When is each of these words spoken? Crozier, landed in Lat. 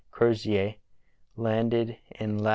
Crozier, 0.09 0.73
landed 1.37 1.95
in 2.19 2.39
Lat. 2.39 2.49